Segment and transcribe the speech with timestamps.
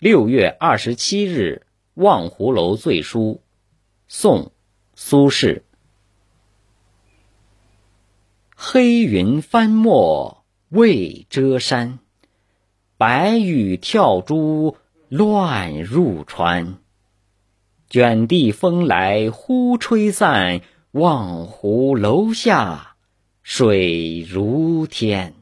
[0.00, 3.42] 六月二十七日望湖楼醉书
[4.06, 4.52] 宋
[4.94, 5.62] 苏轼。
[8.54, 11.98] 黑云翻墨未遮山
[12.96, 14.76] 白雨跳珠
[15.08, 16.78] 乱入船。
[17.90, 20.60] 卷地风来忽吹散
[20.92, 22.94] 望湖楼下
[23.42, 25.37] 水如天。